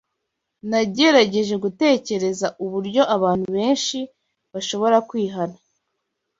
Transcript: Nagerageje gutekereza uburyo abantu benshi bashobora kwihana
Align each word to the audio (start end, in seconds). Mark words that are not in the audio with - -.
Nagerageje 0.69 1.55
gutekereza 1.63 2.47
uburyo 2.63 3.01
abantu 3.15 3.47
benshi 3.57 3.99
bashobora 4.53 4.97
kwihana 5.09 5.57